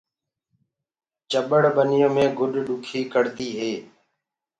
چٻڙ 1.31 1.61
ٻنيو 1.75 2.07
مي 2.15 2.25
گُڏ 2.39 2.53
ڏُکي 2.65 2.99
ڪڙدي 3.13 3.49
هي۔ 3.59 3.73